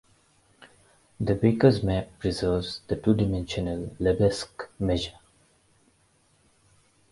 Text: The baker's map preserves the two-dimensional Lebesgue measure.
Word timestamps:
The 1.19 1.35
baker's 1.35 1.83
map 1.83 2.09
preserves 2.17 2.81
the 2.87 2.95
two-dimensional 2.95 3.95
Lebesgue 3.99 4.67
measure. 4.79 5.19